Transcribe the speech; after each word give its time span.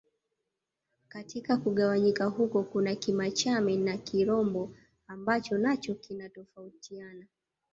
Katika 1.07 1.57
kugawanyika 1.57 2.25
huko 2.25 2.63
kuna 2.63 2.95
Kimachame 2.95 3.75
na 3.77 3.97
Kirombo 3.97 4.71
ambacho 5.07 5.57
nacho 5.57 5.95
kinatofautiana 5.95 7.25